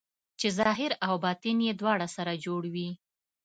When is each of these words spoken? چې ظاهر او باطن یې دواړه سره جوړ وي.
چې 0.39 0.47
ظاهر 0.59 0.91
او 1.07 1.13
باطن 1.23 1.57
یې 1.67 1.73
دواړه 1.81 2.07
سره 2.15 2.33
جوړ 2.45 2.61
وي. 2.73 2.89